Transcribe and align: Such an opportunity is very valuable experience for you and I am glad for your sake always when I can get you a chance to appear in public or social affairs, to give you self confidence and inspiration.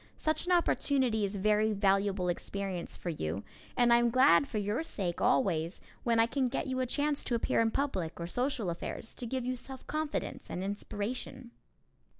Such 0.17 0.47
an 0.47 0.51
opportunity 0.51 1.25
is 1.25 1.35
very 1.35 1.73
valuable 1.73 2.27
experience 2.27 2.97
for 2.97 3.09
you 3.11 3.43
and 3.77 3.93
I 3.93 3.97
am 3.97 4.09
glad 4.09 4.47
for 4.47 4.57
your 4.57 4.81
sake 4.81 5.21
always 5.21 5.79
when 6.01 6.19
I 6.19 6.25
can 6.25 6.49
get 6.49 6.65
you 6.65 6.79
a 6.79 6.87
chance 6.87 7.23
to 7.25 7.35
appear 7.35 7.61
in 7.61 7.69
public 7.69 8.19
or 8.19 8.25
social 8.25 8.71
affairs, 8.71 9.13
to 9.13 9.27
give 9.27 9.45
you 9.45 9.55
self 9.55 9.85
confidence 9.85 10.49
and 10.49 10.63
inspiration. 10.63 11.51